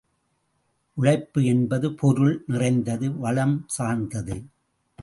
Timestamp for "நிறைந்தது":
2.47-3.17